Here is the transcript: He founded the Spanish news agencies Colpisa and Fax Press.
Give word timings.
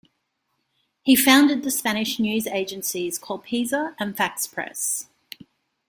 He 1.03 1.15
founded 1.15 1.61
the 1.61 1.69
Spanish 1.69 2.17
news 2.17 2.47
agencies 2.47 3.19
Colpisa 3.19 3.93
and 3.99 4.17
Fax 4.17 4.47
Press. 4.47 5.07